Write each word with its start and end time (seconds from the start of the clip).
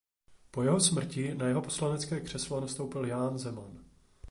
Po 0.51 0.63
jeho 0.63 0.79
smrti 0.79 1.35
na 1.35 1.47
jeho 1.47 1.61
poslanecké 1.61 2.19
křeslo 2.21 2.61
nastoupil 2.61 3.05
Ján 3.05 3.37
Zeman. 3.37 3.83